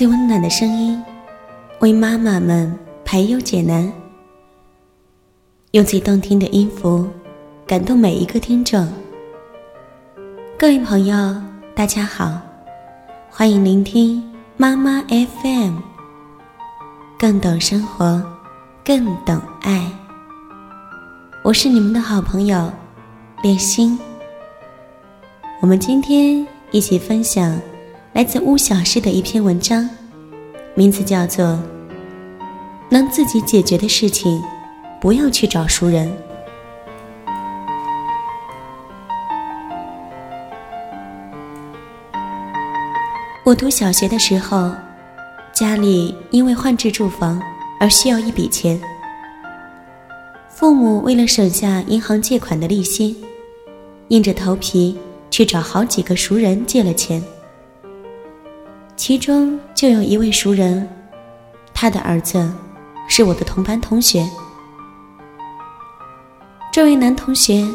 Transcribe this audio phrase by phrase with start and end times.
[0.00, 0.98] 最温暖的声音，
[1.80, 3.86] 为妈妈们排忧解难；
[5.72, 7.06] 用最动听的音符，
[7.66, 8.88] 感动每一个听众。
[10.58, 11.36] 各位朋友，
[11.74, 12.40] 大家好，
[13.28, 14.24] 欢迎聆听
[14.56, 15.04] 妈妈
[15.42, 15.76] FM，
[17.18, 18.22] 更懂生活，
[18.82, 19.86] 更懂爱。
[21.42, 22.72] 我是你们的好朋友
[23.42, 23.98] 恋心。
[25.60, 27.60] 我们今天一起分享。
[28.12, 29.88] 来自巫小诗的一篇文章，
[30.74, 31.46] 名字叫做
[32.90, 34.42] 《能自己解决的事情，
[35.00, 36.08] 不要去找熟人》。
[43.44, 44.72] 我读小学的时候，
[45.52, 47.40] 家里因为换置住房
[47.78, 48.78] 而需要一笔钱，
[50.48, 53.16] 父母为了省下银行借款的利息，
[54.08, 54.98] 硬着头皮
[55.30, 57.22] 去找好几个熟人借了钱。
[59.00, 60.86] 其中就有一位熟人，
[61.72, 62.52] 他的儿子
[63.08, 64.28] 是我的同班同学。
[66.70, 67.66] 这位男同学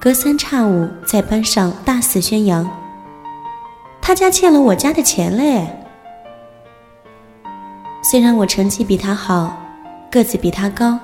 [0.00, 2.64] 隔三差五在班上大肆宣扬，
[4.00, 5.66] 他家欠了我家的钱嘞。
[8.08, 9.60] 虽然我成绩比他好，
[10.12, 10.96] 个子比他高，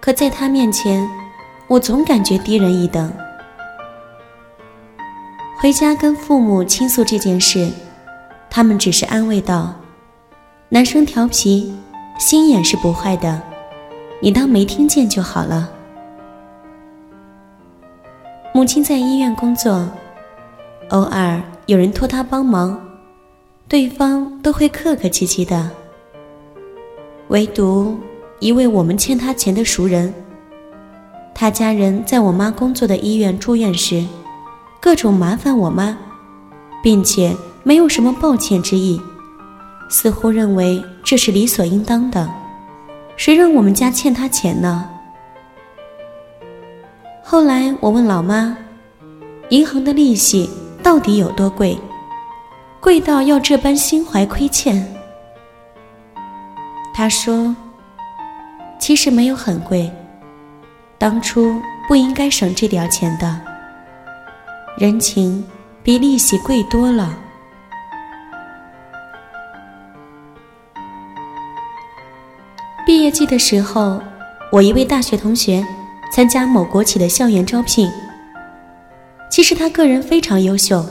[0.00, 1.06] 可在他面前，
[1.68, 3.12] 我总感觉低人一等。
[5.58, 7.70] 回家跟父母倾诉这件事。
[8.54, 9.74] 他们只是安慰道
[10.68, 11.72] ：“男生调皮，
[12.18, 13.40] 心眼是不坏的，
[14.20, 15.70] 你当没听见就好了。”
[18.52, 19.88] 母亲在医院工作，
[20.90, 22.78] 偶尔有人托她帮忙，
[23.68, 25.70] 对方都会客客气气的。
[27.28, 27.98] 唯独
[28.38, 30.12] 一位我们欠他钱的熟人，
[31.34, 34.04] 他家人在我妈工作的医院住院时，
[34.78, 35.96] 各种麻烦我妈，
[36.82, 37.34] 并且。
[37.64, 39.00] 没有什么抱歉之意，
[39.88, 42.28] 似乎认为这是理所应当的。
[43.16, 44.88] 谁让我们家欠他钱呢？
[47.22, 48.56] 后来我问老妈，
[49.50, 50.50] 银行的利息
[50.82, 51.78] 到底有多贵？
[52.80, 54.84] 贵到要这般心怀亏欠？
[56.92, 57.54] 她说
[58.80, 59.90] ：“其实没有很贵，
[60.98, 61.54] 当初
[61.86, 63.40] 不应该省这点钱的。
[64.76, 65.46] 人情
[65.82, 67.16] 比利息贵多了。”
[73.12, 74.00] 季的时候，
[74.50, 75.64] 我一位大学同学
[76.12, 77.88] 参加某国企的校园招聘。
[79.30, 80.84] 其实他个人非常优秀，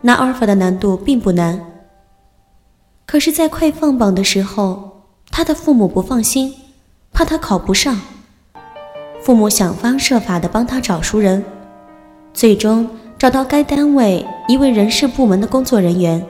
[0.00, 1.58] 拿 offer 的难度并不难。
[3.06, 6.52] 可是，在快放榜的时候，他的父母不放心，
[7.12, 8.00] 怕他考不上，
[9.22, 11.44] 父母想方设法的帮他找熟人，
[12.34, 16.24] 最终找到该单位一位人事部门的工作人员，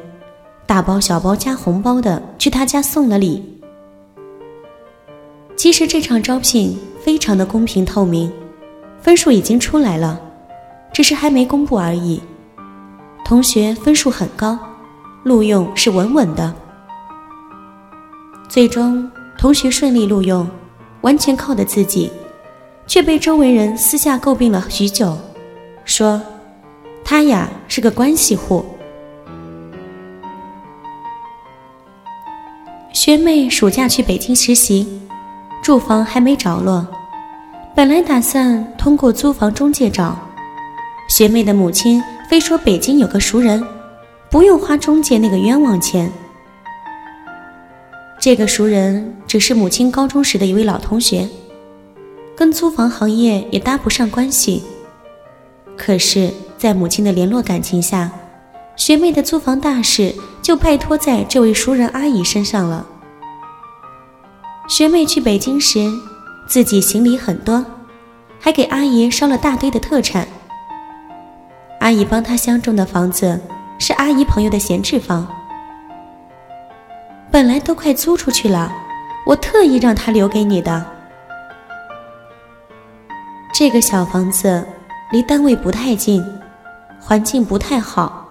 [0.67, 3.56] 大包小包加红包的去他家送了礼。
[5.57, 8.31] 其实这场招聘非常的公平透明，
[9.01, 10.21] 分数已经出来了，
[10.93, 12.23] 只是还没公布而已。
[13.25, 14.57] 同学分数很高，
[15.25, 16.55] 录用是稳稳的。
[18.49, 20.49] 最终同学顺利录用，
[21.01, 22.11] 完全靠的自己，
[22.87, 25.19] 却被周围人私下诟病了许久，
[25.85, 26.21] 说
[27.03, 28.65] 他呀是个关系户。
[32.93, 34.87] 学妹暑假去北京实习。
[35.67, 36.87] 住房还没着落，
[37.75, 40.17] 本来打算通过租房中介找。
[41.09, 42.01] 学妹的母亲
[42.31, 43.67] 非说北京有个熟人，
[44.31, 46.09] 不用花中介那个冤枉钱。
[48.21, 51.29] 这个熟人只是母亲高中时的一位老同学，
[52.37, 54.63] 跟租房行业也搭不上关系。
[55.77, 58.09] 可是，在母亲的联络感情下，
[58.77, 62.87] 学妹的租房大事就拜托在这位熟人阿姨身上了。
[64.69, 65.89] 学妹去北京时，
[66.49, 67.65] 自己行李很多，
[68.41, 70.27] 还给阿姨捎了大堆的特产。
[71.79, 73.41] 阿姨帮她相中的房子
[73.79, 75.25] 是阿姨朋友的闲置房，
[77.31, 78.73] 本来都快租出去了，
[79.25, 80.85] 我特意让她留给你的。
[83.55, 84.67] 这个小房子
[85.13, 86.25] 离单位不太近，
[86.99, 88.29] 环境不太好，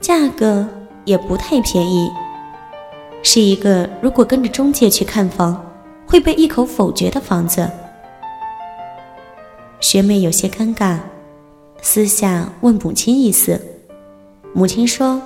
[0.00, 0.66] 价格
[1.04, 2.10] 也不太便宜，
[3.22, 5.62] 是一个如果跟着中介去看房。
[6.06, 7.68] 会被一口否决的房子，
[9.80, 10.98] 学妹有些尴尬，
[11.82, 13.60] 私下问母亲意思。
[14.52, 15.20] 母亲说：“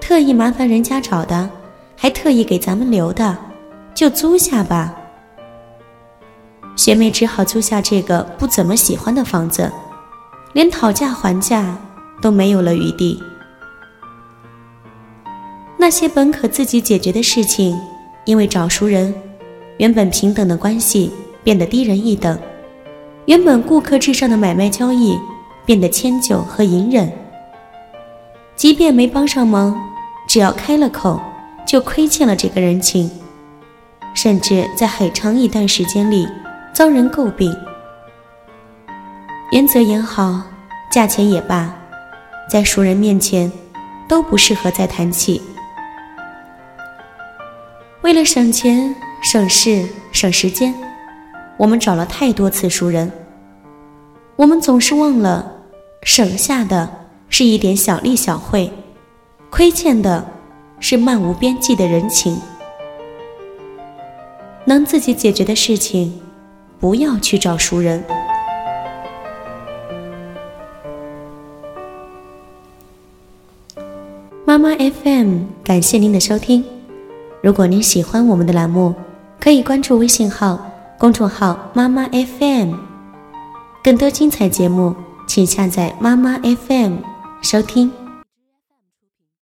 [0.00, 1.48] 特意麻烦人家找的，
[1.96, 3.36] 还特意给咱们留的，
[3.94, 4.94] 就租下吧。”
[6.74, 9.70] 学妹只好租下这个不怎么喜欢的房子，
[10.54, 11.76] 连讨价还价
[12.20, 13.22] 都没有了余地。
[15.76, 17.78] 那些本可自己解决的事情，
[18.24, 19.14] 因为找熟人，
[19.78, 21.10] 原本平等的关系
[21.42, 22.36] 变得低人一等；
[23.26, 25.18] 原本顾客至上的买卖交易
[25.66, 27.10] 变得迁就和隐忍。
[28.54, 29.76] 即便没帮上忙，
[30.28, 31.20] 只要开了口，
[31.66, 33.10] 就亏欠了这个人情，
[34.14, 36.26] 甚至在很长一段时间里
[36.72, 37.52] 遭人诟病。
[39.50, 40.40] 原则也好，
[40.90, 41.74] 价钱也罢，
[42.48, 43.50] 在熟人面前
[44.08, 45.42] 都不适合再谈起。
[48.02, 48.94] 为了省钱、
[49.24, 50.74] 省事、省时间，
[51.56, 53.10] 我们找了太多次熟人。
[54.36, 55.50] 我们总是忘了，
[56.02, 56.86] 省下的
[57.30, 58.70] 是一点小利小惠，
[59.48, 60.22] 亏欠的
[60.78, 62.38] 是漫无边际的人情。
[64.66, 66.20] 能自己解决的事情，
[66.78, 68.04] 不要去找熟人。
[74.44, 76.62] 妈妈 FM，感谢您的收听。
[77.42, 78.94] 如果您喜欢我们的栏目，
[79.44, 80.58] 可以关注微信号、
[80.96, 82.72] 公众号“妈妈 FM”，
[83.82, 84.96] 更多精彩节目，
[85.26, 86.94] 请下载妈妈 FM
[87.42, 88.03] 收听。